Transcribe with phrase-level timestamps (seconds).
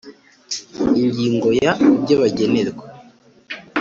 [1.01, 2.85] Ingingo ya ibyo bagenerwa